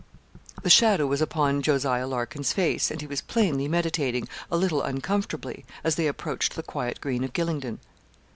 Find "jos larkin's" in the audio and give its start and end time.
1.61-2.53